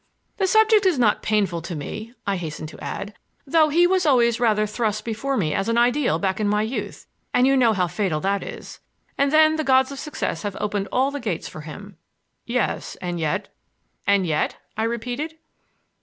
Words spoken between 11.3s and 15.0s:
for him." "Yes,—and yet—" "And yet—" I